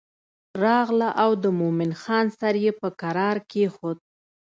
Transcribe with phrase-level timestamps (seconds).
[0.63, 3.97] راغله او د مومن خان سر یې په کرار کېښود.